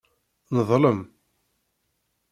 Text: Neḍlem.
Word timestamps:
Neḍlem. 0.55 0.99